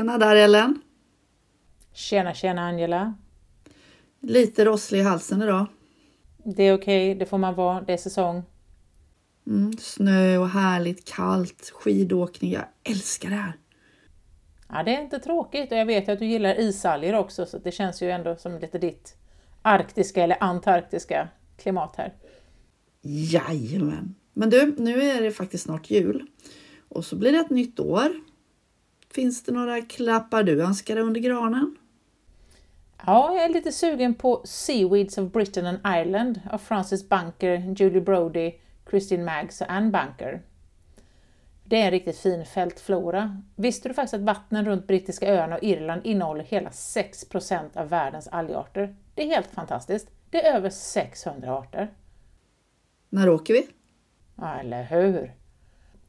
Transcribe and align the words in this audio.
Tjena 0.00 0.18
där 0.18 0.36
Ellen! 0.36 0.80
Tjena 1.92 2.34
tjena 2.34 2.62
Angela! 2.62 3.14
Lite 4.20 4.64
rosslig 4.64 4.98
i 4.98 5.02
halsen 5.02 5.42
idag. 5.42 5.66
Det 6.44 6.62
är 6.62 6.74
okej, 6.74 7.14
det 7.14 7.26
får 7.26 7.38
man 7.38 7.54
vara, 7.54 7.80
det 7.80 7.92
är 7.92 7.96
säsong. 7.96 8.42
Mm, 9.46 9.72
snö 9.78 10.38
och 10.38 10.48
härligt 10.48 11.14
kallt, 11.14 11.70
skidåkning. 11.74 12.52
Jag 12.52 12.64
älskar 12.84 13.28
det 13.28 13.34
här. 13.34 13.52
Ja, 14.68 14.82
det 14.82 14.96
är 14.96 15.02
inte 15.02 15.18
tråkigt 15.18 15.72
och 15.72 15.78
jag 15.78 15.86
vet 15.86 16.08
att 16.08 16.18
du 16.18 16.26
gillar 16.26 16.60
isalger 16.60 17.14
också 17.14 17.46
så 17.46 17.58
det 17.58 17.72
känns 17.72 18.02
ju 18.02 18.10
ändå 18.10 18.36
som 18.36 18.58
lite 18.58 18.78
ditt 18.78 19.16
arktiska 19.62 20.24
eller 20.24 20.36
antarktiska 20.40 21.28
klimat 21.58 21.96
här. 21.96 22.14
Jajamän! 23.02 24.14
Men 24.32 24.50
du, 24.50 24.74
nu 24.78 25.02
är 25.02 25.22
det 25.22 25.30
faktiskt 25.30 25.64
snart 25.64 25.90
jul 25.90 26.26
och 26.88 27.04
så 27.04 27.16
blir 27.16 27.32
det 27.32 27.38
ett 27.38 27.50
nytt 27.50 27.80
år. 27.80 28.29
Finns 29.14 29.42
det 29.42 29.52
några 29.52 29.80
klappar 29.80 30.42
du 30.42 30.62
önskar 30.62 30.94
dig 30.94 31.04
under 31.04 31.20
granen? 31.20 31.76
Ja, 33.06 33.34
jag 33.34 33.44
är 33.44 33.48
lite 33.48 33.72
sugen 33.72 34.14
på 34.14 34.42
Seaweeds 34.44 35.18
of 35.18 35.32
Britain 35.32 35.66
and 35.66 35.78
Ireland 35.84 36.40
av 36.50 36.58
Francis 36.58 37.08
Bunker, 37.08 37.74
Julie 37.78 38.00
Brody, 38.00 38.52
Christine 38.90 39.24
Maggs 39.24 39.60
och 39.60 39.70
Anne 39.70 39.90
Bunker. 39.90 40.42
Det 41.64 41.80
är 41.80 41.84
en 41.84 41.90
riktigt 41.90 42.18
fin 42.18 42.44
fältflora. 42.44 43.42
Visste 43.56 43.88
du 43.88 43.94
faktiskt 43.94 44.14
att 44.14 44.20
vattnen 44.20 44.64
runt 44.64 44.86
brittiska 44.86 45.34
öarna 45.34 45.56
och 45.56 45.62
Irland 45.62 46.06
innehåller 46.06 46.44
hela 46.44 46.70
6% 46.70 47.76
av 47.76 47.88
världens 47.88 48.28
algarter? 48.28 48.96
Det 49.14 49.22
är 49.22 49.26
helt 49.26 49.50
fantastiskt. 49.50 50.10
Det 50.30 50.46
är 50.46 50.56
över 50.56 50.70
600 50.70 51.58
arter. 51.58 51.90
När 53.08 53.28
åker 53.28 53.54
vi? 53.54 53.68
Ja, 54.36 54.54
eller 54.54 54.82
hur? 54.82 55.34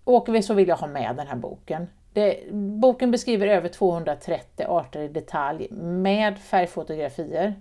Åker 0.06 0.34
vi 0.34 0.44
så 0.44 0.54
vill 0.54 0.68
jag 0.68 0.78
ha 0.78 0.88
med 0.88 1.16
den 1.16 1.28
här 1.28 1.36
boken. 1.36 1.88
Det, 2.14 2.54
boken 2.54 3.12
beskriver 3.12 3.48
över 3.48 3.70
230 3.70 4.66
arter 4.70 5.02
i 5.02 5.08
detalj 5.08 5.68
med 5.72 6.40
färgfotografier. 6.40 7.56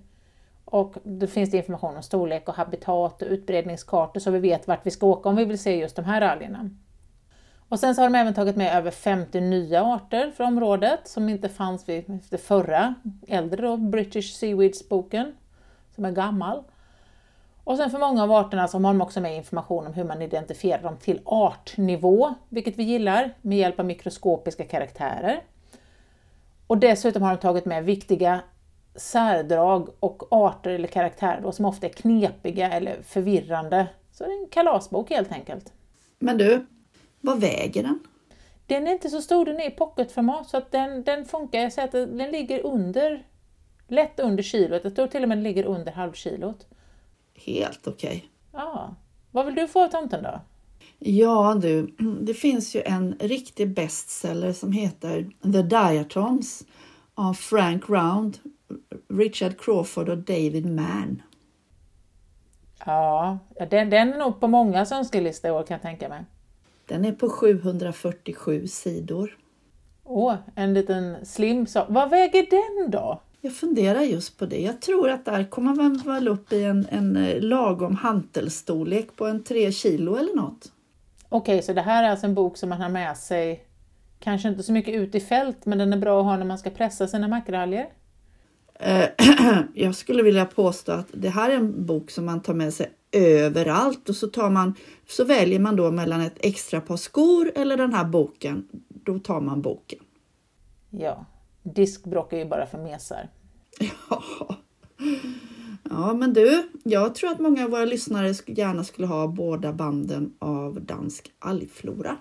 Och 0.65 0.95
då 1.03 1.27
finns 1.27 1.51
det 1.51 1.57
information 1.57 1.97
om 1.97 2.03
storlek 2.03 2.49
och 2.49 2.55
habitat 2.55 3.23
och 3.23 3.29
utbredningskartor 3.29 4.21
så 4.21 4.31
vi 4.31 4.39
vet 4.39 4.69
vart 4.69 4.87
vi 4.87 4.91
ska 4.91 5.07
åka 5.07 5.29
om 5.29 5.37
vi 5.37 5.45
vill 5.45 5.59
se 5.59 5.77
just 5.77 5.97
de 5.97 6.05
här 6.05 6.21
algerna. 6.21 6.71
Och 7.69 7.81
sen 7.81 7.95
så 7.95 8.01
har 8.03 8.09
de 8.11 8.19
även 8.19 8.35
tagit 8.35 8.57
med 8.57 8.77
över 8.77 8.91
50 8.91 9.41
nya 9.41 9.83
arter 9.83 10.31
för 10.31 10.45
området 10.45 11.01
som 11.05 11.29
inte 11.29 11.49
fanns 11.49 11.89
vid 11.89 12.19
det 12.31 12.39
förra, 12.39 12.95
äldre 13.29 13.63
då, 13.63 13.77
British 13.77 14.35
Seaweeds-boken, 14.43 15.33
som 15.95 16.05
är 16.05 16.11
gammal. 16.11 16.63
Och 17.71 17.77
sen 17.77 17.91
för 17.91 17.99
många 17.99 18.23
av 18.23 18.33
arterna 18.33 18.69
så 18.69 18.79
har 18.79 18.93
de 18.93 19.01
också 19.01 19.21
med 19.21 19.37
information 19.37 19.87
om 19.87 19.93
hur 19.93 20.05
man 20.05 20.23
identifierar 20.23 20.83
dem 20.83 20.97
till 20.97 21.21
artnivå, 21.25 22.35
vilket 22.49 22.77
vi 22.77 22.83
gillar, 22.83 23.35
med 23.43 23.59
hjälp 23.59 23.81
av 23.81 23.87
mikroskopiska 23.87 24.65
karaktärer. 24.65 25.43
Och 26.67 26.79
dessutom 26.79 27.23
har 27.23 27.31
de 27.31 27.41
tagit 27.41 27.65
med 27.65 27.85
viktiga 27.85 28.41
särdrag 28.95 29.89
och 30.01 30.23
arter 30.31 30.71
eller 30.71 30.89
karaktärer 30.89 31.41
då, 31.41 31.53
som 31.53 31.65
ofta 31.65 31.87
är 31.87 31.91
knepiga 31.91 32.71
eller 32.71 33.03
förvirrande. 33.03 33.87
Så 34.13 34.25
det 34.25 34.31
är 34.31 34.43
en 34.43 34.49
kalasbok 34.49 35.11
helt 35.11 35.33
enkelt. 35.33 35.73
Men 36.19 36.39
du, 36.39 36.67
vad 37.21 37.41
väger 37.41 37.83
den? 37.83 38.01
Den 38.67 38.87
är 38.87 38.93
inte 38.93 39.11
så 39.11 39.23
stor, 39.23 39.45
den 39.45 39.61
är 39.61 39.67
i 39.67 39.71
pocketformat 39.71 40.49
så 40.49 40.57
att 40.57 40.73
den, 40.73 41.03
den 41.03 41.25
funkar. 41.25 41.59
Jag 41.59 41.73
säger 41.73 41.89
att 41.89 42.19
den 42.19 42.31
ligger 42.31 42.67
under, 42.67 43.27
lätt 43.89 44.21
under 44.21 44.43
kilot. 44.43 44.85
Jag 44.85 44.97
tror 44.97 45.07
till 45.07 45.23
och 45.23 45.29
med 45.29 45.39
den 45.39 45.45
ligger 45.45 45.65
under 45.65 45.93
halvkilot. 45.93 46.67
Helt 47.47 47.87
okej. 47.87 48.09
Okay. 48.09 48.21
Ja. 48.53 48.95
Vad 49.31 49.47
vill 49.47 49.55
du 49.55 49.69
få 49.69 49.85
av 49.85 49.89
tomten 49.89 50.23
då? 50.23 50.41
Ja 50.99 51.59
du, 51.63 51.87
det 52.21 52.35
finns 52.35 52.75
ju 52.77 52.83
en 52.83 53.15
riktig 53.21 53.75
bestseller 53.75 54.53
som 54.53 54.73
heter 54.73 55.31
The 55.43 55.63
Diatoms 55.63 56.65
av 57.15 57.35
Frank 57.35 57.89
Round, 57.89 58.39
Richard 59.09 59.61
Crawford 59.61 60.09
och 60.09 60.19
David 60.19 60.67
Mann. 60.67 61.23
Ja, 62.85 63.39
den, 63.71 63.91
den 63.91 64.13
är 64.13 64.19
nog 64.19 64.41
på 64.41 64.49
många 64.49 64.87
önskelista 64.93 65.49
i 65.49 65.51
år 65.51 65.63
kan 65.63 65.75
jag 65.75 65.83
tänka 65.83 66.09
mig. 66.09 66.25
Den 66.87 67.05
är 67.05 67.13
på 67.13 67.29
747 67.29 68.67
sidor. 68.67 69.37
Åh, 70.05 70.35
en 70.55 70.75
liten 70.75 71.27
slim 71.27 71.67
sak. 71.67 71.87
Vad 71.89 72.11
väger 72.11 72.47
den 72.51 72.91
då? 72.91 73.21
Jag 73.41 73.55
funderar 73.55 74.01
just 74.01 74.39
på 74.39 74.47
det. 74.47 74.61
Jag 74.61 74.81
tror 74.81 75.11
att 75.11 75.25
där 75.25 75.45
kommer 75.45 75.75
man 75.75 75.99
väl 75.99 76.29
upp 76.29 76.53
i 76.53 76.65
en, 76.65 76.87
en 76.91 77.17
eh, 77.17 77.41
lagom 77.41 77.97
hantelstorlek 77.97 79.17
på 79.17 79.27
en 79.27 79.43
3 79.45 79.73
kilo 79.73 80.17
eller 80.17 80.37
något. 80.37 80.73
Okej, 81.29 81.55
okay, 81.55 81.63
så 81.63 81.73
det 81.73 81.81
här 81.81 82.05
är 82.05 82.11
alltså 82.11 82.27
en 82.27 82.35
bok 82.35 82.57
som 82.57 82.69
man 82.69 82.81
har 82.81 82.89
med 82.89 83.17
sig, 83.17 83.65
kanske 84.19 84.49
inte 84.49 84.63
så 84.63 84.73
mycket 84.73 84.95
ut 84.95 85.15
i 85.15 85.21
fält, 85.21 85.67
men 85.67 85.79
den 85.79 85.93
är 85.93 85.97
bra 85.97 86.21
att 86.21 86.27
ha 86.27 86.37
när 86.37 86.45
man 86.45 86.59
ska 86.59 86.71
pressa 86.71 87.09
sina 87.09 87.29
makraljer? 87.29 87.89
Eh, 88.75 89.09
jag 89.75 89.95
skulle 89.95 90.23
vilja 90.23 90.45
påstå 90.45 90.93
att 90.93 91.09
det 91.13 91.29
här 91.29 91.51
är 91.51 91.57
en 91.57 91.87
bok 91.87 92.11
som 92.11 92.27
man 92.27 92.41
tar 92.41 92.55
med 92.55 92.75
sig 92.75 92.91
överallt 93.13 94.09
och 94.09 94.17
så, 94.17 94.27
tar 94.27 94.51
man, 94.51 94.75
så 95.09 95.25
väljer 95.25 95.59
man 95.59 95.77
då 95.77 95.91
mellan 95.91 96.21
ett 96.21 96.37
extra 96.41 96.81
par 96.81 96.97
skor 96.97 97.53
eller 97.55 97.77
den 97.77 97.95
här 97.95 98.05
boken. 98.05 98.69
Då 98.89 99.19
tar 99.19 99.41
man 99.41 99.63
boken. 99.63 99.99
Ja, 100.91 101.27
diskbrock 101.63 102.33
är 102.33 102.37
ju 102.37 102.45
bara 102.45 102.67
för 102.67 102.79
mesar. 102.79 103.29
Ja. 103.81 104.23
ja, 105.91 106.15
men 106.15 106.33
du, 106.33 106.69
jag 106.83 107.15
tror 107.15 107.31
att 107.31 107.39
många 107.39 107.65
av 107.65 107.71
våra 107.71 107.85
lyssnare 107.85 108.35
gärna 108.47 108.85
skulle 108.85 109.07
ha 109.07 109.27
båda 109.27 109.73
banden 109.73 110.35
av 110.39 110.81
dansk 110.81 111.33
algflora. 111.39 112.17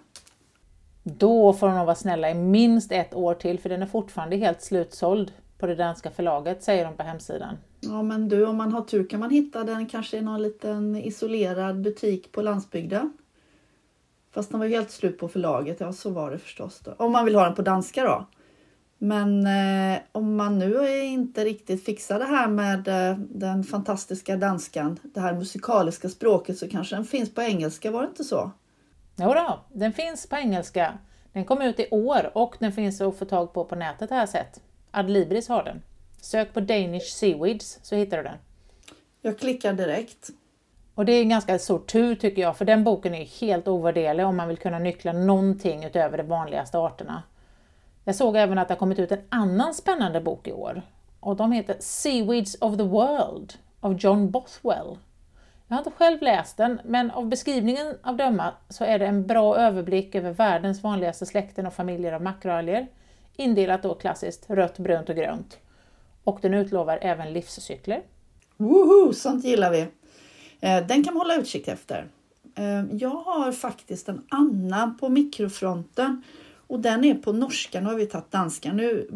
Då 1.03 1.53
får 1.53 1.67
de 1.67 1.75
nog 1.75 1.85
vara 1.85 1.95
snälla 1.95 2.29
i 2.29 2.33
minst 2.33 2.91
ett 2.91 3.13
år 3.13 3.33
till 3.33 3.59
för 3.59 3.69
den 3.69 3.81
är 3.81 3.85
fortfarande 3.85 4.35
helt 4.37 4.61
slutsåld 4.61 5.31
på 5.57 5.67
det 5.67 5.75
danska 5.75 6.11
förlaget, 6.11 6.63
säger 6.63 6.85
de 6.85 6.97
på 6.97 7.03
hemsidan. 7.03 7.57
Ja, 7.79 8.03
men 8.03 8.29
du, 8.29 8.45
om 8.45 8.57
man 8.57 8.71
har 8.73 8.81
tur 8.81 9.07
kan 9.07 9.19
man 9.19 9.29
hitta 9.29 9.63
den 9.63 9.85
kanske 9.85 10.17
i 10.17 10.21
någon 10.21 10.41
liten 10.41 10.95
isolerad 10.95 11.81
butik 11.81 12.31
på 12.31 12.41
landsbygden. 12.41 13.13
Fast 14.31 14.51
den 14.51 14.59
var 14.59 14.67
ju 14.67 14.75
helt 14.75 14.91
slut 14.91 15.17
på 15.17 15.27
förlaget, 15.27 15.79
ja 15.79 15.93
så 15.93 16.09
var 16.09 16.31
det 16.31 16.37
förstås. 16.37 16.79
Då. 16.79 16.93
Om 16.97 17.11
man 17.11 17.25
vill 17.25 17.35
ha 17.35 17.45
den 17.45 17.55
på 17.55 17.61
danska 17.61 18.03
då. 18.03 18.25
Men 19.01 19.47
eh, 19.47 19.99
om 20.11 20.35
man 20.35 20.59
nu 20.59 21.03
inte 21.03 21.45
riktigt 21.45 21.85
fixar 21.85 22.19
det 22.19 22.25
här 22.25 22.47
med 22.47 22.87
eh, 22.87 23.17
den 23.17 23.63
fantastiska 23.63 24.37
danskan, 24.37 24.99
det 25.03 25.19
här 25.19 25.33
musikaliska 25.33 26.09
språket, 26.09 26.57
så 26.57 26.69
kanske 26.69 26.95
den 26.95 27.05
finns 27.05 27.33
på 27.33 27.41
engelska, 27.41 27.91
var 27.91 28.01
det 28.01 28.07
inte 28.07 28.23
så? 28.23 28.51
Jo 29.15 29.33
då, 29.33 29.59
den 29.73 29.93
finns 29.93 30.29
på 30.29 30.35
engelska. 30.35 30.97
Den 31.33 31.45
kom 31.45 31.61
ut 31.61 31.79
i 31.79 31.87
år 31.91 32.31
och 32.33 32.55
den 32.59 32.71
finns 32.71 33.01
att 33.01 33.17
få 33.17 33.25
tag 33.25 33.53
på 33.53 33.65
på 33.65 33.75
nätet 33.75 34.09
har 34.09 34.17
jag 34.17 34.29
sett. 34.29 34.61
Adlibris 34.91 35.47
har 35.47 35.63
den. 35.63 35.81
Sök 36.21 36.53
på 36.53 36.59
Danish 36.59 37.13
Seaweeds 37.13 37.79
så 37.81 37.95
hittar 37.95 38.17
du 38.17 38.23
den. 38.23 38.37
Jag 39.21 39.39
klickar 39.39 39.73
direkt. 39.73 40.29
Och 40.95 41.05
det 41.05 41.11
är 41.11 41.21
en 41.21 41.29
ganska 41.29 41.59
stor 41.59 41.79
tur 41.79 42.15
tycker 42.15 42.41
jag, 42.41 42.57
för 42.57 42.65
den 42.65 42.83
boken 42.83 43.15
är 43.15 43.25
helt 43.25 43.67
ovärderlig 43.67 44.25
om 44.25 44.37
man 44.37 44.47
vill 44.47 44.57
kunna 44.57 44.79
nyckla 44.79 45.13
någonting 45.13 45.83
utöver 45.83 46.17
de 46.17 46.23
vanligaste 46.23 46.77
arterna. 46.77 47.23
Jag 48.09 48.15
såg 48.15 48.35
även 48.35 48.57
att 48.57 48.67
det 48.67 48.73
har 48.73 48.79
kommit 48.79 48.99
ut 48.99 49.11
en 49.11 49.21
annan 49.29 49.73
spännande 49.73 50.21
bok 50.21 50.47
i 50.47 50.51
år. 50.51 50.81
Och 51.19 51.35
de 51.35 51.51
heter 51.51 51.75
Seaweeds 51.79 52.57
of 52.61 52.77
the 52.77 52.83
World 52.83 53.53
av 53.79 53.97
John 53.99 54.31
Bothwell. 54.31 54.97
Jag 55.67 55.75
har 55.75 55.77
inte 55.77 55.91
själv 55.91 56.21
läst 56.21 56.57
den, 56.57 56.81
men 56.85 57.11
av 57.11 57.27
beskrivningen 57.27 57.97
av 58.03 58.17
döma 58.17 58.53
så 58.69 58.83
är 58.83 58.99
det 58.99 59.05
en 59.05 59.27
bra 59.27 59.57
överblick 59.57 60.15
över 60.15 60.31
världens 60.31 60.83
vanligaste 60.83 61.25
släkten 61.25 61.65
och 61.65 61.73
familjer 61.73 62.13
av 62.13 62.21
makroalger, 62.21 62.87
indelat 63.35 63.83
då 63.83 63.95
klassiskt 63.95 64.49
rött, 64.49 64.77
brunt 64.77 65.09
och 65.09 65.15
grönt. 65.15 65.57
Och 66.23 66.39
den 66.41 66.53
utlovar 66.53 66.99
även 67.01 67.33
livscykler. 67.33 68.01
Woho, 68.57 69.13
sånt 69.13 69.43
gillar 69.43 69.71
vi! 69.71 69.81
Eh, 70.59 70.87
den 70.87 71.03
kan 71.03 71.13
man 71.13 71.21
hålla 71.21 71.35
utkik 71.35 71.67
efter. 71.67 72.07
Eh, 72.55 72.83
jag 72.91 73.09
har 73.09 73.51
faktiskt 73.51 74.09
en 74.09 74.25
annan 74.29 74.97
på 74.97 75.09
mikrofronten 75.09 76.23
och 76.69 76.79
den 76.79 77.03
är 77.03 77.15
på 77.15 77.33
norska, 77.33 77.81
nu 77.81 77.87
har 77.87 77.95
vi 77.95 78.05
tagit 78.05 78.31
danska 78.31 78.73
nu. 78.73 79.09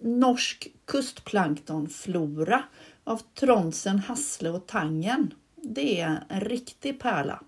Norsk 0.00 0.68
kustplanktonflora 0.84 2.62
av 3.04 3.20
Tronsen, 3.40 3.98
Hassle 3.98 4.50
och 4.50 4.66
Tangen. 4.66 5.34
Det 5.56 6.00
är 6.00 6.24
en 6.28 6.40
riktig 6.40 7.00
pärla. 7.00 7.40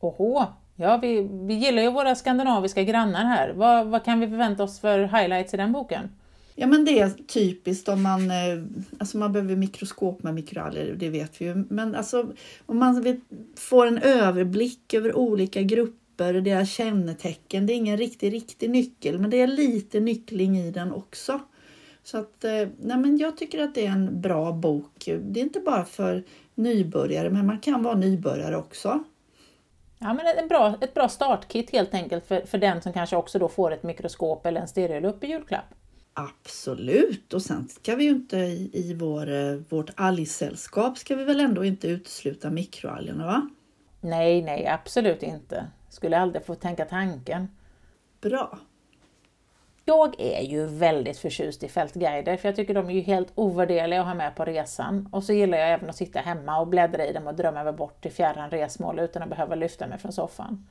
Oho, 0.00 0.46
ja 0.76 0.96
vi, 0.96 1.28
vi 1.46 1.54
gillar 1.54 1.82
ju 1.82 1.90
våra 1.90 2.14
skandinaviska 2.14 2.82
grannar 2.82 3.24
här. 3.24 3.52
Vad, 3.52 3.86
vad 3.86 4.04
kan 4.04 4.20
vi 4.20 4.28
förvänta 4.28 4.62
oss 4.62 4.80
för 4.80 4.98
highlights 4.98 5.54
i 5.54 5.56
den 5.56 5.72
boken? 5.72 6.08
Ja 6.54 6.66
men 6.66 6.84
det 6.84 7.00
är 7.00 7.10
typiskt 7.10 7.88
om 7.88 8.02
man, 8.02 8.30
eh, 8.30 8.62
alltså 8.98 9.18
man 9.18 9.32
behöver 9.32 9.56
mikroskop 9.56 10.22
med 10.22 10.34
mikroalger, 10.34 10.94
det 10.98 11.08
vet 11.08 11.40
vi 11.40 11.44
ju. 11.44 11.64
Men 11.68 11.94
alltså 11.94 12.32
om 12.66 12.78
man 12.78 13.20
får 13.56 13.86
en 13.86 13.98
överblick 13.98 14.94
över 14.94 15.16
olika 15.16 15.62
grupper 15.62 15.99
och 16.24 16.42
deras 16.42 16.70
kännetecken. 16.70 17.66
Det 17.66 17.72
är 17.72 17.76
ingen 17.76 17.96
riktig, 17.96 18.32
riktig 18.32 18.70
nyckel, 18.70 19.18
men 19.18 19.30
det 19.30 19.40
är 19.40 19.46
lite 19.46 20.00
nyckling 20.00 20.58
i 20.58 20.70
den 20.70 20.92
också. 20.92 21.40
Så 22.02 22.18
att, 22.18 22.44
eh, 22.44 22.68
nej 22.78 22.96
men 22.96 23.18
jag 23.18 23.36
tycker 23.36 23.62
att 23.62 23.74
det 23.74 23.86
är 23.86 23.90
en 23.90 24.20
bra 24.20 24.52
bok. 24.52 25.04
Det 25.20 25.40
är 25.40 25.44
inte 25.44 25.60
bara 25.60 25.84
för 25.84 26.24
nybörjare, 26.54 27.30
men 27.30 27.46
man 27.46 27.60
kan 27.60 27.82
vara 27.82 27.94
nybörjare 27.94 28.56
också. 28.56 29.04
Ja, 29.98 30.14
men 30.14 30.26
en 30.38 30.48
bra, 30.48 30.74
ett 30.80 30.94
bra 30.94 31.08
startkit 31.08 31.70
helt 31.70 31.94
enkelt 31.94 32.26
för, 32.26 32.40
för 32.40 32.58
den 32.58 32.82
som 32.82 32.92
kanske 32.92 33.16
också 33.16 33.38
då 33.38 33.48
får 33.48 33.70
ett 33.72 33.82
mikroskop 33.82 34.46
eller 34.46 34.60
en 34.60 34.68
stereolupp 34.68 35.24
i 35.24 35.26
julklapp. 35.26 35.74
Absolut, 36.14 37.34
och 37.34 37.42
sen 37.42 37.68
ska 37.68 37.96
vi 37.96 38.04
ju 38.04 38.10
inte 38.10 38.36
i, 38.36 38.70
i 38.72 38.94
vår, 38.94 39.30
eh, 39.30 39.54
vårt 39.68 39.90
algsällskap 39.94 40.98
ska 40.98 41.16
vi 41.16 41.24
väl 41.24 41.40
ändå 41.40 41.64
inte 41.64 41.88
utesluta 41.88 42.50
mikroalgerna 42.50 43.26
va? 43.26 43.48
Nej, 44.00 44.42
nej, 44.42 44.66
absolut 44.66 45.22
inte. 45.22 45.66
Skulle 45.90 46.18
aldrig 46.18 46.44
få 46.44 46.54
tänka 46.54 46.84
tanken. 46.84 47.48
Bra. 48.20 48.58
Jag 49.84 50.20
är 50.20 50.42
ju 50.42 50.66
väldigt 50.66 51.18
förtjust 51.18 51.62
i 51.62 51.68
fältguider 51.68 52.36
för 52.36 52.48
jag 52.48 52.56
tycker 52.56 52.74
de 52.74 52.90
är 52.90 52.94
ju 52.94 53.00
helt 53.00 53.32
ovärderliga 53.34 54.00
att 54.00 54.06
ha 54.06 54.14
med 54.14 54.36
på 54.36 54.44
resan. 54.44 55.08
Och 55.12 55.24
så 55.24 55.32
gillar 55.32 55.58
jag 55.58 55.70
även 55.70 55.90
att 55.90 55.96
sitta 55.96 56.20
hemma 56.20 56.60
och 56.60 56.66
bläddra 56.66 57.06
i 57.06 57.12
dem 57.12 57.26
och 57.26 57.34
drömma 57.34 57.64
mig 57.64 57.72
bort 57.72 58.02
till 58.02 58.12
fjärran 58.12 58.50
resmål 58.50 58.98
utan 58.98 59.22
att 59.22 59.28
behöva 59.28 59.54
lyfta 59.54 59.86
mig 59.86 59.98
från 59.98 60.12
soffan. 60.12 60.66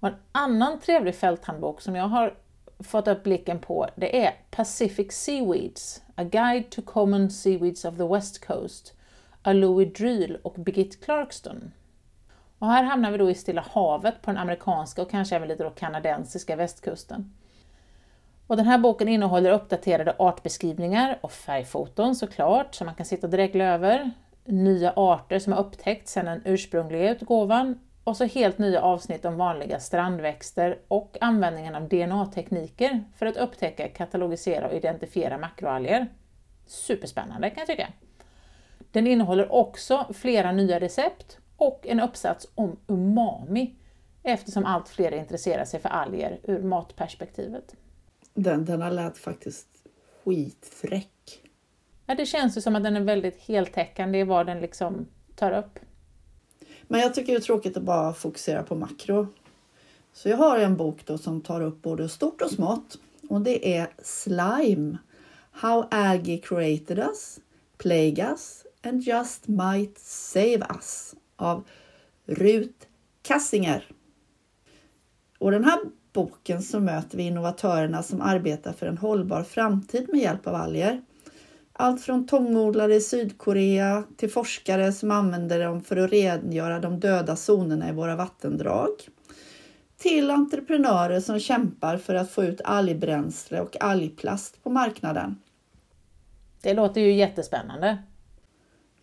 Och 0.00 0.08
en 0.08 0.14
annan 0.32 0.80
trevlig 0.80 1.14
fälthandbok 1.14 1.80
som 1.80 1.96
jag 1.96 2.04
har 2.04 2.34
fått 2.78 3.08
upp 3.08 3.22
blicken 3.22 3.58
på 3.58 3.88
det 3.96 4.24
är 4.26 4.34
Pacific 4.50 5.12
Seaweeds, 5.12 6.02
A 6.14 6.24
Guide 6.24 6.70
to 6.70 6.82
Common 6.82 7.30
Seaweeds 7.30 7.84
of 7.84 7.96
the 7.96 8.06
West 8.06 8.46
Coast 8.46 8.94
av 9.42 9.54
Louis 9.54 9.92
Dryl 9.92 10.38
och 10.42 10.54
Birgit 10.54 11.04
Clarkston. 11.04 11.72
Och 12.62 12.68
här 12.68 12.82
hamnar 12.82 13.10
vi 13.10 13.18
då 13.18 13.30
i 13.30 13.34
Stilla 13.34 13.64
havet 13.70 14.22
på 14.22 14.30
den 14.30 14.38
amerikanska 14.38 15.02
och 15.02 15.10
kanske 15.10 15.36
även 15.36 15.48
lite 15.48 15.62
då 15.62 15.70
kanadensiska 15.70 16.56
västkusten. 16.56 17.34
Och 18.46 18.56
den 18.56 18.66
här 18.66 18.78
boken 18.78 19.08
innehåller 19.08 19.50
uppdaterade 19.50 20.16
artbeskrivningar 20.18 21.18
och 21.20 21.32
färgfoton 21.32 22.16
såklart, 22.16 22.74
som 22.74 22.84
man 22.84 22.94
kan 22.94 23.06
sitta 23.06 23.26
och 23.26 23.30
dregla 23.30 23.64
över. 23.64 24.10
Nya 24.44 24.92
arter 24.96 25.38
som 25.38 25.52
har 25.52 25.60
upptäckts 25.60 26.12
sedan 26.12 26.24
den 26.24 26.42
ursprungliga 26.44 27.10
utgåvan 27.10 27.78
och 28.04 28.16
så 28.16 28.24
helt 28.24 28.58
nya 28.58 28.80
avsnitt 28.80 29.24
om 29.24 29.36
vanliga 29.36 29.80
strandväxter 29.80 30.78
och 30.88 31.16
användningen 31.20 31.74
av 31.74 31.88
DNA-tekniker 31.88 33.04
för 33.16 33.26
att 33.26 33.36
upptäcka, 33.36 33.88
katalogisera 33.88 34.68
och 34.68 34.74
identifiera 34.74 35.38
makroalger. 35.38 36.06
Superspännande 36.66 37.50
kan 37.50 37.58
jag 37.58 37.66
tycka. 37.66 37.88
Den 38.90 39.06
innehåller 39.06 39.52
också 39.52 40.06
flera 40.14 40.52
nya 40.52 40.80
recept 40.80 41.38
och 41.62 41.86
en 41.86 42.00
uppsats 42.00 42.48
om 42.54 42.76
umami 42.86 43.74
eftersom 44.22 44.64
allt 44.64 44.88
fler 44.88 45.14
intresserar 45.14 45.64
sig 45.64 45.80
för 45.80 45.88
alger 45.88 46.40
ur 46.42 46.62
matperspektivet. 46.62 47.74
Den, 48.34 48.64
den 48.64 48.82
har 48.82 48.90
lät 48.90 49.18
faktiskt 49.18 49.68
skitfräck. 50.24 51.42
Ja, 52.06 52.14
det 52.14 52.26
känns 52.26 52.56
ju 52.56 52.60
som 52.60 52.76
att 52.76 52.82
den 52.82 52.96
är 52.96 53.00
väldigt 53.00 53.36
heltäckande 53.36 54.18
i 54.18 54.24
vad 54.24 54.46
den 54.46 54.60
liksom 54.60 55.06
tar 55.36 55.52
upp. 55.52 55.78
Men 56.82 57.00
jag 57.00 57.14
tycker 57.14 57.32
det 57.32 57.38
är 57.38 57.40
tråkigt 57.40 57.76
att 57.76 57.82
bara 57.82 58.12
fokusera 58.12 58.62
på 58.62 58.74
makro. 58.74 59.26
Så 60.12 60.28
jag 60.28 60.36
har 60.36 60.58
en 60.58 60.76
bok 60.76 61.06
då 61.06 61.18
som 61.18 61.40
tar 61.40 61.60
upp 61.60 61.82
både 61.82 62.08
stort 62.08 62.42
och 62.42 62.50
smått. 62.50 62.98
Och 63.28 63.40
det 63.40 63.76
är 63.76 63.88
Slime. 64.02 64.98
How 65.50 65.88
Algae 65.90 66.38
Created 66.38 66.98
Us, 66.98 67.38
Plague 67.78 68.28
Us 68.30 68.66
and 68.82 69.02
Just 69.02 69.48
Might 69.48 69.98
Save 69.98 70.66
Us 70.74 71.14
av 71.36 71.64
Rut 72.26 72.88
Kassinger. 73.22 73.86
Och 75.38 75.50
den 75.50 75.64
här 75.64 75.78
boken 76.12 76.62
så 76.62 76.80
möter 76.80 77.16
vi 77.16 77.22
innovatörerna 77.22 78.02
som 78.02 78.20
arbetar 78.20 78.72
för 78.72 78.86
en 78.86 78.98
hållbar 78.98 79.42
framtid 79.42 80.08
med 80.12 80.20
hjälp 80.20 80.46
av 80.46 80.54
alger. 80.54 81.02
Allt 81.72 82.02
från 82.02 82.26
tångodlare 82.26 82.94
i 82.94 83.00
Sydkorea 83.00 84.04
till 84.16 84.30
forskare 84.30 84.92
som 84.92 85.10
använder 85.10 85.64
dem 85.64 85.82
för 85.82 85.96
att 85.96 86.12
rengöra 86.12 86.78
de 86.78 87.00
döda 87.00 87.36
zonerna 87.36 87.88
i 87.88 87.92
våra 87.92 88.16
vattendrag. 88.16 88.90
Till 89.96 90.30
entreprenörer 90.30 91.20
som 91.20 91.40
kämpar 91.40 91.96
för 91.96 92.14
att 92.14 92.30
få 92.30 92.44
ut 92.44 92.60
algbränsle 92.64 93.60
och 93.60 93.82
algplast 93.82 94.62
på 94.62 94.70
marknaden. 94.70 95.36
Det 96.62 96.74
låter 96.74 97.00
ju 97.00 97.12
jättespännande. 97.12 97.98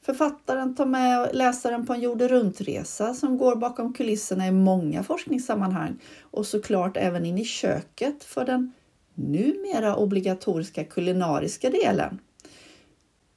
Författaren 0.09 0.75
tar 0.75 0.85
med 0.85 1.29
läsaren 1.33 1.85
på 1.85 1.93
en 1.93 2.01
jorden 2.01 2.29
runt-resa 2.29 3.13
som 3.13 3.37
går 3.37 3.55
bakom 3.55 3.93
kulisserna 3.93 4.47
i 4.47 4.51
många 4.51 5.03
forskningssammanhang 5.03 5.97
och 6.21 6.45
såklart 6.45 6.97
även 6.97 7.25
in 7.25 7.37
i 7.37 7.45
köket 7.45 8.23
för 8.23 8.45
den 8.45 8.73
numera 9.15 9.95
obligatoriska 9.95 10.83
kulinariska 10.83 11.69
delen. 11.69 12.19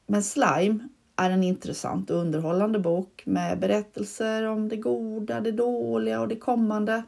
Men 0.06 0.22
Slime 0.22 0.88
är 1.16 1.30
en 1.30 1.42
intressant 1.42 2.10
och 2.10 2.16
underhållande 2.16 2.78
bok 2.78 3.22
med 3.26 3.58
berättelser 3.58 4.42
om 4.42 4.68
det 4.68 4.76
goda, 4.76 5.40
det 5.40 5.52
dåliga 5.52 6.20
och 6.20 6.28
det 6.28 6.36
kommande. 6.36 7.02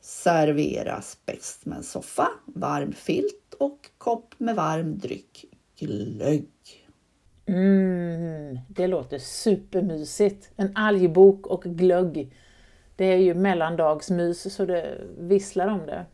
Serveras 0.00 1.18
bäst 1.26 1.66
med 1.66 1.78
en 1.78 1.84
soffa, 1.84 2.28
varm 2.46 2.92
filt 2.92 3.54
och 3.58 3.90
kopp 3.98 4.34
med 4.38 4.56
varm 4.56 4.98
dryck, 4.98 5.44
glögg. 5.78 6.81
Mm, 7.52 8.58
det 8.68 8.86
låter 8.86 9.18
supermysigt. 9.18 10.50
En 10.56 10.76
algbok 10.76 11.46
och 11.46 11.62
glögg. 11.62 12.32
Det 12.96 13.04
är 13.04 13.16
ju 13.16 13.34
mellandagsmys 13.34 14.54
så 14.54 14.64
det 14.64 14.98
visslar 15.18 15.68
om 15.68 15.86
det. 15.86 16.04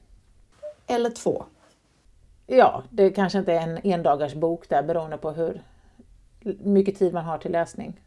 Eller 0.87 1.11
två. 1.11 1.45
Ja, 2.47 2.83
det 2.91 3.11
kanske 3.11 3.39
inte 3.39 3.53
är 3.53 3.61
en 3.61 3.79
endagars 3.83 4.35
bok 4.35 4.69
där 4.69 4.83
beroende 4.83 5.19
på 5.19 5.31
hur 5.31 5.63
mycket 6.61 6.99
tid 6.99 7.15
man 7.15 7.25
har 7.25 7.39
till 7.39 7.53
läsning. 7.53 8.01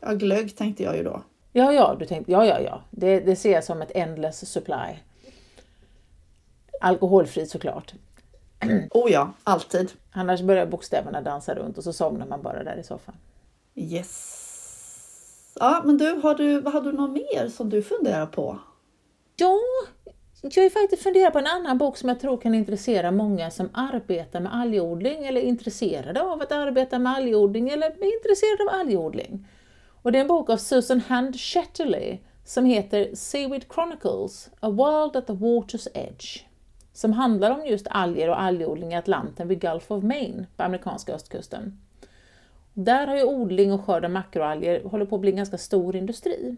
Ja, 0.00 0.12
glögg 0.12 0.56
tänkte 0.56 0.82
jag 0.82 0.96
ju 0.96 1.02
då. 1.02 1.22
Ja, 1.52 1.72
ja, 1.72 1.96
du 1.98 2.06
tänkte, 2.06 2.32
ja, 2.32 2.46
ja, 2.46 2.60
ja. 2.60 2.82
Det, 2.90 3.20
det 3.20 3.36
ser 3.36 3.52
jag 3.52 3.64
som 3.64 3.82
ett 3.82 3.92
endless 3.94 4.52
supply. 4.52 4.96
Alkoholfri 6.80 7.46
såklart. 7.46 7.94
Oh 8.90 9.12
ja, 9.12 9.32
alltid. 9.44 9.92
Annars 10.12 10.40
börjar 10.40 10.66
bokstäverna 10.66 11.20
dansa 11.20 11.54
runt 11.54 11.78
och 11.78 11.84
så 11.84 11.92
somnar 11.92 12.26
man 12.26 12.42
bara 12.42 12.64
där 12.64 12.76
i 12.76 12.82
soffan. 12.82 13.14
Yes. 13.74 14.44
Ja, 15.60 15.82
men 15.84 15.98
du, 15.98 16.10
har 16.10 16.34
du, 16.34 16.60
har 16.60 16.80
du 16.80 16.92
något 16.92 17.10
mer 17.10 17.48
som 17.48 17.70
du 17.70 17.82
funderar 17.82 18.26
på? 18.26 18.58
Ja, 19.36 19.58
jag 20.42 20.62
har 20.62 20.70
faktiskt 20.70 21.02
funderat 21.02 21.32
på 21.32 21.38
en 21.38 21.46
annan 21.46 21.78
bok 21.78 21.96
som 21.96 22.08
jag 22.08 22.20
tror 22.20 22.36
kan 22.36 22.54
intressera 22.54 23.10
många 23.10 23.50
som 23.50 23.68
arbetar 23.72 24.40
med 24.40 24.54
algodling 24.54 25.24
eller 25.24 25.40
är 25.40 25.44
intresserade 25.44 26.22
av 26.22 26.42
att 26.42 26.52
arbeta 26.52 26.98
med 26.98 27.12
algodling 27.12 27.68
eller 27.68 27.86
är 27.86 28.14
intresserade 28.16 28.62
av 28.62 28.80
algodling. 28.80 29.46
Och 30.02 30.12
det 30.12 30.18
är 30.18 30.22
en 30.22 30.28
bok 30.28 30.50
av 30.50 30.56
Susan 30.56 31.00
Hand 31.00 31.40
Shetterly 31.40 32.18
som 32.44 32.64
heter 32.64 33.14
Seaweed 33.14 33.64
Chronicles, 33.74 34.50
A 34.60 34.70
World 34.70 35.16
at 35.16 35.26
the 35.26 35.32
Water's 35.32 35.88
Edge 35.94 36.47
som 36.98 37.12
handlar 37.12 37.50
om 37.50 37.66
just 37.66 37.86
alger 37.90 38.30
och 38.30 38.40
algodling 38.40 38.92
i 38.92 38.96
Atlanten 38.96 39.48
vid 39.48 39.60
Gulf 39.60 39.90
of 39.90 40.04
Maine 40.04 40.46
på 40.56 40.62
amerikanska 40.62 41.14
östkusten. 41.14 41.78
Där 42.74 43.06
har 43.06 43.16
ju 43.16 43.24
odling 43.24 43.72
och 43.72 43.84
skörd 43.84 44.04
av 44.04 44.10
makroalger 44.10 44.84
håller 44.84 45.06
på 45.06 45.14
att 45.14 45.20
bli 45.20 45.30
en 45.30 45.36
ganska 45.36 45.58
stor 45.58 45.96
industri. 45.96 46.56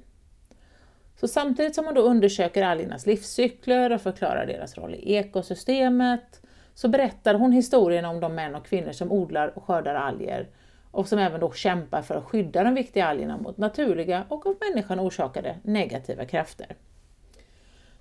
Så 1.16 1.28
samtidigt 1.28 1.75
som 1.75 1.85
man 1.85 1.94
då 1.94 2.00
undersöker 2.00 2.62
algernas 2.62 3.06
livscykler 3.06 3.92
och 3.92 4.00
förklarar 4.00 4.47
deras 4.47 4.78
roll 4.78 4.94
i 4.94 5.14
ekosystemet 5.14 6.40
så 6.75 6.88
berättar 6.88 7.35
hon 7.35 7.52
historien 7.52 8.04
om 8.04 8.20
de 8.20 8.35
män 8.35 8.54
och 8.54 8.66
kvinnor 8.66 8.92
som 8.92 9.12
odlar 9.12 9.52
och 9.59 9.64
skördar 9.64 9.94
alger 9.94 10.49
och 10.90 11.09
som 11.09 11.18
även 11.18 11.40
då 11.40 11.52
kämpar 11.52 12.02
för 12.02 12.14
att 12.14 12.25
skydda 12.25 12.64
de 12.64 12.75
viktiga 12.75 13.06
algerna 13.06 13.37
mot 13.37 13.56
naturliga 13.56 14.25
och 14.28 14.47
av 14.47 14.56
människan 14.70 15.00
orsakade 15.00 15.56
negativa 15.62 16.25
krafter. 16.25 16.76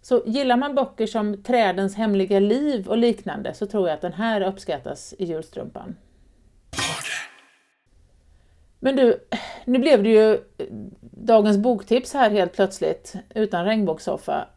Så 0.01 0.23
gillar 0.25 0.57
man 0.57 0.75
böcker 0.75 1.07
som 1.07 1.43
Trädens 1.43 1.95
hemliga 1.95 2.39
liv 2.39 2.87
och 2.87 2.97
liknande 2.97 3.53
så 3.53 3.65
tror 3.65 3.87
jag 3.87 3.95
att 3.95 4.01
den 4.01 4.13
här 4.13 4.41
uppskattas 4.41 5.13
i 5.17 5.25
julstrumpan. 5.25 5.95
Men 8.79 8.95
du, 8.95 9.27
nu 9.65 9.79
blev 9.79 10.03
det 10.03 10.09
ju 10.09 10.39
dagens 11.01 11.57
boktips 11.57 12.13
här 12.13 12.31
helt 12.31 12.53
plötsligt 12.53 13.15
utan 13.35 13.65
regnbågssoffa. 13.65 14.47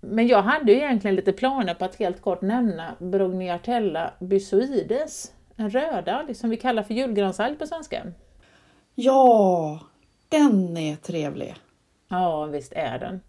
Men 0.00 0.26
jag 0.26 0.42
hade 0.42 0.72
ju 0.72 0.78
egentligen 0.78 1.16
lite 1.16 1.32
planer 1.32 1.74
på 1.74 1.84
att 1.84 1.96
helt 1.96 2.22
kort 2.22 2.42
nämna 2.42 2.94
Brogniartella 2.98 4.12
bysoides, 4.20 5.32
en 5.56 5.70
rödalg 5.70 6.34
som 6.34 6.50
vi 6.50 6.56
kallar 6.56 6.82
för 6.82 6.94
julgransalg 6.94 7.56
på 7.56 7.66
svenska. 7.66 8.02
Ja, 8.94 9.80
den 10.28 10.76
är 10.76 10.96
trevlig. 10.96 11.54
Ja, 12.08 12.46
visst 12.46 12.72
är 12.72 12.98
den. 12.98 13.20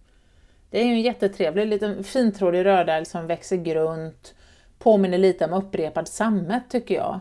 Det 0.73 0.81
är 0.81 0.85
ju 0.85 0.91
en 0.91 1.01
jättetrevlig 1.01 1.67
liten 1.67 2.03
fintrådig 2.03 2.65
rödalg 2.65 3.05
som 3.05 3.27
växer 3.27 3.57
grunt, 3.57 4.33
påminner 4.79 5.17
lite 5.17 5.45
om 5.45 5.53
upprepad 5.53 6.07
sammet 6.07 6.63
tycker 6.69 6.95
jag. 6.95 7.19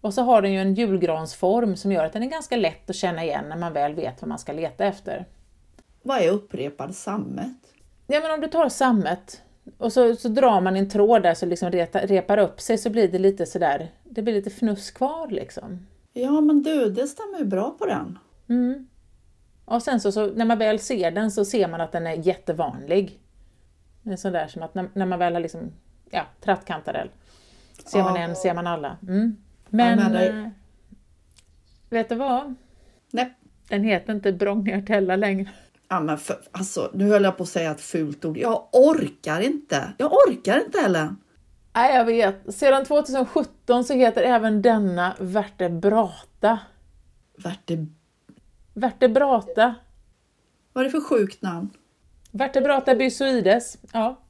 Och 0.00 0.14
så 0.14 0.22
har 0.22 0.42
den 0.42 0.52
ju 0.52 0.60
en 0.60 0.74
julgransform 0.74 1.76
som 1.76 1.92
gör 1.92 2.04
att 2.04 2.12
den 2.12 2.22
är 2.22 2.26
ganska 2.26 2.56
lätt 2.56 2.90
att 2.90 2.96
känna 2.96 3.24
igen 3.24 3.44
när 3.48 3.56
man 3.56 3.72
väl 3.72 3.94
vet 3.94 4.22
vad 4.22 4.28
man 4.28 4.38
ska 4.38 4.52
leta 4.52 4.84
efter. 4.84 5.26
Vad 6.02 6.18
är 6.18 6.30
upprepad 6.30 6.94
sammet? 6.94 7.56
Ja 8.06 8.20
men 8.20 8.30
om 8.30 8.40
du 8.40 8.48
tar 8.48 8.68
sammet 8.68 9.42
och 9.78 9.92
så, 9.92 10.16
så 10.16 10.28
drar 10.28 10.60
man 10.60 10.76
en 10.76 10.90
tråd 10.90 11.22
där 11.22 11.34
så 11.34 11.46
liksom 11.46 11.70
reta, 11.70 12.06
repar 12.06 12.38
upp 12.38 12.60
sig 12.60 12.78
så 12.78 12.90
blir 12.90 13.08
det 13.08 13.18
lite 13.18 13.46
sådär, 13.46 13.90
det 14.04 14.22
blir 14.22 14.34
lite 14.34 14.50
fnuss 14.50 14.90
kvar 14.90 15.28
liksom. 15.28 15.86
Ja 16.12 16.40
men 16.40 16.62
du, 16.62 16.90
det 16.90 17.06
stämmer 17.06 17.38
ju 17.38 17.44
bra 17.44 17.76
på 17.78 17.86
den. 17.86 18.18
Mm. 18.48 18.86
Och 19.72 19.82
sen 19.82 20.00
så, 20.00 20.12
så, 20.12 20.26
när 20.26 20.44
man 20.44 20.58
väl 20.58 20.78
ser 20.78 21.10
den 21.10 21.30
så 21.30 21.44
ser 21.44 21.68
man 21.68 21.80
att 21.80 21.92
den 21.92 22.06
är 22.06 22.26
jättevanlig. 22.26 23.20
Det 24.02 24.12
är 24.12 24.16
sådär 24.16 24.46
som 24.46 24.62
att 24.62 24.74
när, 24.74 24.88
när 24.94 25.06
man 25.06 25.18
väl 25.18 25.34
har 25.34 25.40
liksom, 25.40 25.72
ja, 26.10 26.22
trattkantarell. 26.40 27.10
Ser 27.86 28.02
man 28.02 28.14
Ja. 28.14 28.20
en 28.20 28.36
ser 28.36 28.54
man 28.54 28.66
alla. 28.66 28.96
Mm. 29.02 29.36
Men 29.68 30.16
eh, 30.16 30.48
vet 31.90 32.08
du 32.08 32.14
vad? 32.14 32.54
Nej. 33.10 33.34
Den 33.68 33.84
heter 33.84 34.12
inte 34.12 34.32
Brångnertella 34.32 35.16
längre. 35.16 35.50
Ja, 35.88 36.00
men 36.00 36.18
för, 36.18 36.36
alltså, 36.52 36.90
nu 36.94 37.08
höll 37.08 37.24
jag 37.24 37.36
på 37.36 37.42
att 37.42 37.48
säga 37.48 37.70
ett 37.70 37.80
fult 37.80 38.24
ord. 38.24 38.38
Jag 38.38 38.68
orkar 38.72 39.40
inte. 39.40 39.92
Jag 39.98 40.12
orkar 40.12 40.64
inte 40.64 40.78
Ellen. 40.78 41.16
Nej, 41.72 41.94
jag 41.96 42.04
vet. 42.04 42.54
Sedan 42.54 42.84
2017 42.84 43.84
så 43.84 43.94
heter 43.94 44.22
även 44.22 44.62
denna 44.62 45.16
vertebrata. 45.18 46.58
Verte, 47.36 47.86
Vertebrata. 48.74 49.74
vad 50.72 50.82
är 50.82 50.84
det 50.84 50.90
för 50.90 51.00
sjukt 51.00 51.42
namn? 51.42 51.70
Vertebrata 52.30 52.94
byssoides. 52.94 53.78
Ja. 53.92 54.20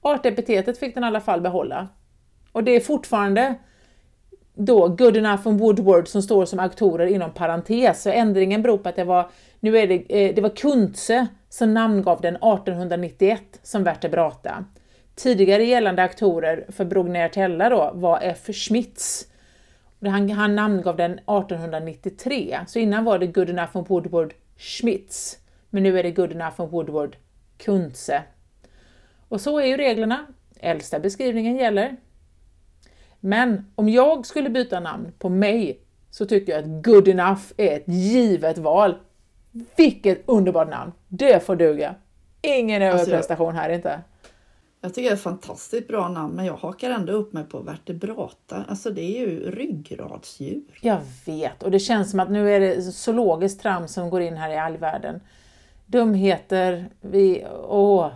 Artepitetet 0.00 0.78
fick 0.78 0.94
den 0.94 1.04
i 1.04 1.06
alla 1.06 1.20
fall 1.20 1.40
behålla. 1.40 1.88
Och 2.52 2.64
det 2.64 2.70
är 2.70 2.80
fortfarande 2.80 3.54
då 4.54 4.88
Good 4.88 5.16
Enough 5.16 5.48
and 5.48 5.60
Woodward 5.60 6.08
som 6.08 6.22
står 6.22 6.44
som 6.44 6.60
auktorer 6.60 7.06
inom 7.06 7.30
parentes. 7.30 8.02
Så 8.02 8.10
ändringen 8.10 8.62
beror 8.62 8.78
på 8.78 8.88
att 8.88 8.96
det 8.96 9.04
var, 9.04 9.30
nu 9.60 9.78
är 9.78 9.86
det, 9.86 10.26
eh, 10.26 10.34
det 10.34 10.40
var 10.40 10.56
Kuntze 10.56 11.26
som 11.48 11.74
namngav 11.74 12.20
den 12.20 12.36
1891 12.36 13.42
som 13.62 13.84
vertebrata. 13.84 14.64
Tidigare 15.14 15.64
gällande 15.64 16.02
auktorer 16.02 16.66
för 16.68 16.84
Brognertella 16.84 17.68
då 17.68 17.90
var 17.94 18.18
F. 18.22 18.46
Schmitz. 18.52 19.26
Han, 20.10 20.30
han 20.30 20.54
namngav 20.54 20.96
den 20.96 21.12
1893, 21.12 22.58
så 22.66 22.78
innan 22.78 23.04
var 23.04 23.18
det 23.18 23.26
Good 23.26 23.50
Enough 23.50 23.76
and 23.76 23.88
Woodward 23.88 24.34
Schmitz. 24.56 25.38
Men 25.70 25.82
nu 25.82 25.98
är 25.98 26.02
det 26.02 26.10
Good 26.10 26.32
Enough 26.32 26.60
and 26.60 26.70
Woodward 26.70 27.16
Kuntze. 27.58 28.22
Och 29.28 29.40
så 29.40 29.58
är 29.58 29.66
ju 29.66 29.76
reglerna. 29.76 30.26
Äldsta 30.60 30.98
beskrivningen 30.98 31.56
gäller. 31.56 31.96
Men 33.20 33.72
om 33.74 33.88
jag 33.88 34.26
skulle 34.26 34.50
byta 34.50 34.80
namn 34.80 35.12
på 35.18 35.28
mig 35.28 35.80
så 36.10 36.26
tycker 36.26 36.52
jag 36.52 36.58
att 36.64 36.84
Good 36.84 37.08
Enough 37.08 37.42
är 37.56 37.76
ett 37.76 37.88
givet 37.88 38.58
val. 38.58 38.94
Vilket 39.76 40.22
underbart 40.26 40.70
namn! 40.70 40.92
Det 41.08 41.46
får 41.46 41.56
duga. 41.56 41.94
Ingen 42.42 42.82
Alltså, 42.82 43.10
överprestation 43.10 43.54
här 43.54 43.70
inte. 43.70 44.00
Jag 44.84 44.94
tycker 44.94 45.10
det 45.10 45.12
är 45.12 45.16
ett 45.16 45.22
fantastiskt 45.22 45.88
bra 45.88 46.08
namn, 46.08 46.34
men 46.34 46.44
jag 46.44 46.54
hakar 46.54 46.90
ändå 46.90 47.12
upp 47.12 47.32
mig 47.32 47.44
på 47.44 47.60
vertebrata. 47.60 48.64
Alltså 48.68 48.90
det 48.90 49.02
är 49.02 49.20
ju 49.20 49.50
ryggradsdjur. 49.50 50.62
Jag 50.80 51.00
vet, 51.26 51.62
och 51.62 51.70
det 51.70 51.78
känns 51.78 52.10
som 52.10 52.20
att 52.20 52.30
nu 52.30 52.50
är 52.54 52.60
det 52.60 52.82
zoologiskt 52.82 53.62
trams 53.62 53.92
som 53.92 54.10
går 54.10 54.20
in 54.20 54.36
här 54.36 54.50
i 54.50 54.58
allvärlden. 54.58 55.20
Dumheter, 55.86 56.90
vi... 57.00 57.46
Åh. 57.68 58.10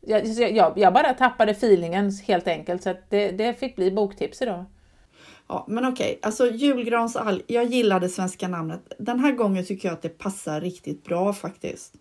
Jag, 0.00 0.26
jag, 0.26 0.72
jag 0.78 0.94
bara 0.94 1.14
tappade 1.14 1.52
feelingen 1.52 2.10
helt 2.10 2.48
enkelt, 2.48 2.82
så 2.82 2.94
det, 3.08 3.30
det 3.30 3.54
fick 3.54 3.76
bli 3.76 3.90
boktips 3.90 4.42
idag. 4.42 4.64
Ja, 5.48 5.64
men 5.68 5.84
okej, 5.84 6.18
alltså 6.22 6.50
julgransalg. 6.50 7.42
Jag 7.46 7.64
gillar 7.64 8.00
det 8.00 8.08
svenska 8.08 8.48
namnet. 8.48 8.92
Den 8.98 9.20
här 9.20 9.32
gången 9.32 9.64
tycker 9.64 9.88
jag 9.88 9.94
att 9.94 10.02
det 10.02 10.18
passar 10.18 10.60
riktigt 10.60 11.04
bra 11.04 11.32
faktiskt. 11.32 11.94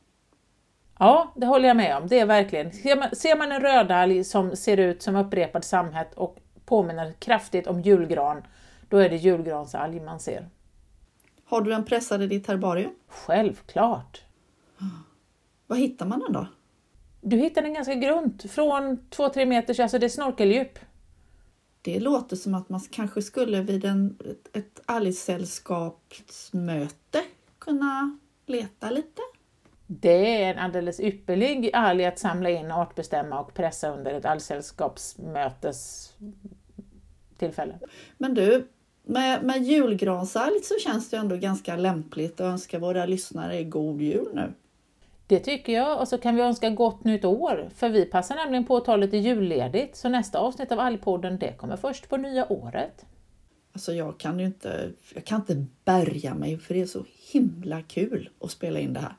Ja, 1.04 1.34
det 1.36 1.46
håller 1.46 1.68
jag 1.68 1.78
med 1.78 1.98
om. 1.98 2.08
Det 2.08 2.20
är 2.20 2.26
verkligen. 2.26 2.72
Ser 2.72 2.96
man, 2.96 3.16
ser 3.16 3.38
man 3.38 3.52
en 3.52 3.62
rödalg 3.62 4.24
som 4.24 4.56
ser 4.56 4.78
ut 4.78 5.02
som 5.02 5.16
upprepad 5.16 5.64
samhet 5.64 6.14
och 6.14 6.38
påminner 6.66 7.14
kraftigt 7.20 7.68
om 7.68 7.82
julgran, 7.82 8.44
då 8.90 8.98
är 8.98 9.10
det 9.10 9.16
julgransalg 9.16 10.00
man 10.00 10.20
ser. 10.20 10.50
Har 11.46 11.62
du 11.62 11.72
den 11.72 11.86
pressad 11.86 12.24
i 12.24 12.28
ditt 12.28 12.48
herbarium? 12.48 12.92
Självklart! 13.08 14.22
Var 15.68 15.78
hittar 15.78 16.06
man 16.06 16.20
den 16.20 16.34
då? 16.34 16.48
Du 17.22 17.38
hittar 17.38 17.62
den 17.62 17.74
ganska 17.74 17.94
grunt, 17.94 18.52
från 18.52 19.00
2-3 19.10 19.46
meters, 19.46 19.80
alltså 19.80 20.00
det 20.00 20.06
är 20.06 20.10
snorkeldjup. 20.10 20.80
Det 21.82 22.00
låter 22.00 22.36
som 22.36 22.56
att 22.56 22.70
man 22.70 22.80
kanske 22.80 23.22
skulle 23.22 23.62
vid 23.62 23.86
en, 23.86 24.18
ett, 24.26 24.58
ett 24.58 24.82
algsällskapsmöte 24.86 27.24
kunna 27.60 28.18
leta 28.46 28.90
lite. 28.90 29.22
Det 30.00 30.44
är 30.44 30.54
en 30.54 30.60
alldeles 30.60 31.00
ypperlig 31.00 31.70
alg 31.74 32.06
att 32.06 32.20
samla 32.20 32.50
in, 32.50 32.72
artbestämma 32.72 33.40
och 33.40 33.54
pressa 33.54 33.90
under 33.90 34.14
ett 34.14 34.26
allsällskapsmötes 34.26 36.14
tillfälle. 37.38 37.80
Men 38.18 38.34
du, 38.34 38.68
med, 39.04 39.44
med 39.44 39.64
julgransalg 39.64 40.60
så 40.64 40.74
känns 40.84 41.10
det 41.10 41.18
ändå 41.18 41.36
ganska 41.36 41.76
lämpligt 41.76 42.34
att 42.34 42.46
önska 42.46 42.80
våra 42.80 43.06
lyssnare 43.06 43.64
god 43.64 44.02
jul 44.02 44.30
nu. 44.34 44.54
Det 45.28 45.40
tycker 45.40 45.74
jag, 45.74 46.00
och 46.00 46.08
så 46.08 46.18
kan 46.18 46.36
vi 46.36 46.42
önska 46.42 46.70
gott 46.70 47.04
nytt 47.04 47.26
år, 47.26 47.70
för 47.76 47.90
vi 47.90 48.06
passar 48.06 48.36
nämligen 48.36 48.66
på 48.66 48.78
att 48.78 48.86
ta 48.86 48.96
lite 48.96 49.18
julledigt, 49.18 49.96
så 49.96 50.10
nästa 50.10 50.40
avsnitt 50.40 50.72
av 50.72 50.80
Algpodden 50.80 51.40
det 51.40 51.58
kommer 51.58 51.78
först 51.78 52.10
på 52.10 52.18
nya 52.18 52.52
året. 52.52 53.06
Alltså 53.74 53.94
jag 53.94 54.18
kan 54.18 54.40
ju 54.40 54.46
inte, 54.46 54.92
jag 55.14 55.26
kan 55.26 55.40
inte 55.40 55.66
bärga 55.86 56.34
mig 56.34 56.58
för 56.58 56.74
det 56.74 56.82
är 56.82 56.86
så 56.86 57.06
himla 57.32 57.82
kul 57.82 58.30
att 58.40 58.52
spela 58.52 58.80
in 58.80 58.94
det 58.94 59.00
här. 59.00 59.14